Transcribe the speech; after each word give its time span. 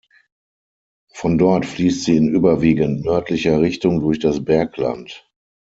Von 1.13 1.37
dort 1.37 1.63
fließt 1.63 2.05
sie 2.05 2.17
in 2.17 2.27
überwiegend 2.33 3.05
nördlicher 3.05 3.61
Richtung 3.61 3.99
durch 3.99 4.17
das 4.17 4.43
Bergland. 4.43 5.29